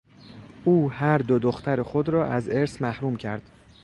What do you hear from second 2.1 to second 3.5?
از ارث محروم کرد.